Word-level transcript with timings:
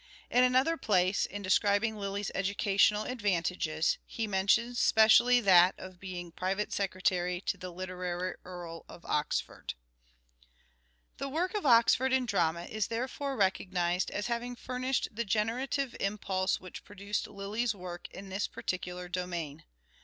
In 0.31 0.43
another 0.43 0.77
place, 0.77 1.27
in 1.27 1.43
describing 1.43 1.95
Lyly's 1.95 2.31
educational 2.33 3.03
advantages, 3.03 3.99
he 4.07 4.25
mentions 4.25 4.79
specially 4.79 5.39
that 5.41 5.75
of 5.77 5.99
being" 5.99 6.31
private 6.31 6.73
secretary 6.73 7.39
to 7.41 7.55
the 7.55 7.71
literaiy 7.71 8.33
Earl 8.43 8.83
of 8.89 9.05
Oxford." 9.05 9.75
The 11.17 11.29
work 11.29 11.53
of 11.53 11.67
Oxford 11.67 12.13
in 12.13 12.25
drama 12.25 12.63
is 12.63 12.87
therefore 12.87 13.35
recognized 13.37 14.09
as 14.09 14.25
having 14.25 14.55
furnished 14.55 15.07
the 15.11 15.23
generative 15.23 15.95
impulse 15.99 16.59
which 16.59 16.83
produced 16.83 17.27
Lyly's 17.27 17.75
work 17.75 18.07
in 18.09 18.27
tnis 18.27 18.49
particular 18.49 19.07
domain. 19.07 19.65